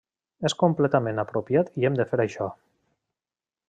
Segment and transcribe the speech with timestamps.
[0.49, 2.53] És completament apropiat i hem de fer això.